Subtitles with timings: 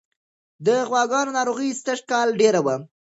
[0.65, 2.75] د غواګانو ناروغي سږکال ډېره وه.